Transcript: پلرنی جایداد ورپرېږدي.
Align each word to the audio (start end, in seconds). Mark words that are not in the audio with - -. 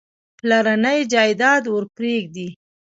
پلرنی 0.39 0.99
جایداد 1.11 1.63
ورپرېږدي. 1.67 2.47